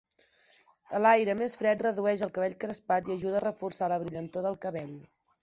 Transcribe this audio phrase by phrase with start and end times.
[0.99, 4.61] El aire més fred redueix el cabell crespat i ajuda a reforçar la brillantor del
[4.67, 4.99] cabell.